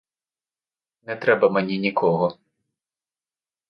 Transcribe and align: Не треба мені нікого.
Не 1.03 1.15
треба 1.15 1.49
мені 1.49 1.79
нікого. 1.79 2.37